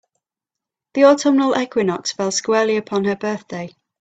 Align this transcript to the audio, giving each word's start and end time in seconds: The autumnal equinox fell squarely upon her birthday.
The 0.95 1.03
autumnal 1.05 1.55
equinox 1.61 2.11
fell 2.11 2.31
squarely 2.31 2.77
upon 2.77 3.03
her 3.03 3.15
birthday. 3.15 3.69